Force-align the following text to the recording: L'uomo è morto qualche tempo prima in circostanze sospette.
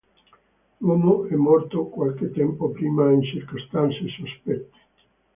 L'uomo 0.79 1.27
è 1.27 1.35
morto 1.35 1.85
qualche 1.85 2.31
tempo 2.31 2.71
prima 2.71 3.11
in 3.11 3.21
circostanze 3.21 4.07
sospette. 4.07 4.69